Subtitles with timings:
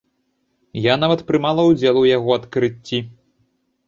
[0.85, 2.99] Я нават прымала ўдзел у яго адкрыцці.